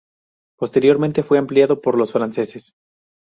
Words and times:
Posteriormente 0.57 1.21
fue 1.21 1.37
ampliado 1.37 1.79
por 1.79 1.95
los 1.95 2.11
franceses. 2.11 2.73